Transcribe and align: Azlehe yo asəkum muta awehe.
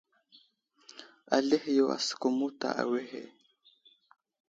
Azlehe 1.35 1.71
yo 1.77 1.85
asəkum 1.95 2.33
muta 2.37 2.67
awehe. 2.81 3.21